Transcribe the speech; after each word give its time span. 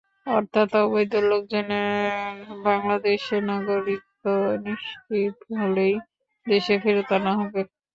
অর্থাৎ, 0.27 0.69
অবৈধ 0.79 1.13
লোকজনের 1.25 2.35
বাংলাদেশের 2.65 3.41
নাগরিকত্ব 3.45 4.23
নিশ্চিত 4.65 5.35
হলেই 5.55 5.95
দেশে 6.45 6.75
ফেরত 6.83 7.09
আনা 7.17 7.31
হবে। 7.39 7.61